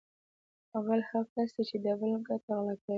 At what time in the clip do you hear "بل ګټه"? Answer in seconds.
1.99-2.51